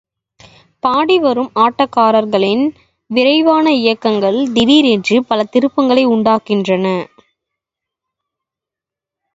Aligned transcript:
பாடி 0.83 1.19
வரும் 1.19 1.49
ஆட்டக்காரர்களின் 1.55 2.63
விரைவான 3.09 3.73
இயக்கங்கள் 3.73 4.39
திடீர் 4.53 4.85
என்று 4.85 5.17
பல 5.25 5.45
திருப்பங்களை 5.53 6.05
உண்டாக்குகின்றன. 6.07 6.87